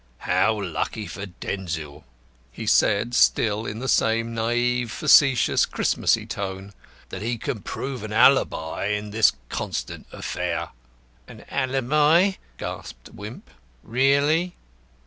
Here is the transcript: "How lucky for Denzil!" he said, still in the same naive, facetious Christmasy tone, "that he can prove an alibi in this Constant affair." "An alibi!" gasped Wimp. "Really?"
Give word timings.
"How 0.25 0.59
lucky 0.59 1.05
for 1.05 1.27
Denzil!" 1.27 2.03
he 2.51 2.65
said, 2.65 3.13
still 3.13 3.67
in 3.67 3.77
the 3.77 3.87
same 3.87 4.33
naive, 4.33 4.91
facetious 4.91 5.67
Christmasy 5.67 6.25
tone, 6.25 6.73
"that 7.09 7.21
he 7.21 7.37
can 7.37 7.61
prove 7.61 8.01
an 8.01 8.11
alibi 8.11 8.85
in 8.87 9.11
this 9.11 9.33
Constant 9.49 10.07
affair." 10.11 10.69
"An 11.27 11.45
alibi!" 11.51 12.31
gasped 12.57 13.09
Wimp. 13.13 13.51
"Really?" 13.83 14.55